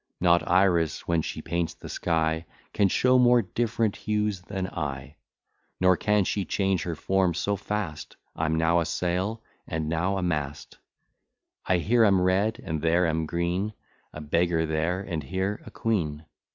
[0.19, 5.15] Not Iris, when she paints the sky, Can show more different hues than I;
[5.79, 10.23] Nor can she change her form so fast, I'm now a sail, and now a
[10.23, 10.79] mast.
[11.67, 13.73] I here am red, and there am green,
[14.11, 16.25] A beggar there, and here a queen.